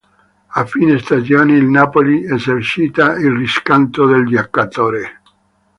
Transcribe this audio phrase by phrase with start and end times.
[0.47, 5.21] A fine stagione il Napoli esercita il riscatto del giocatore.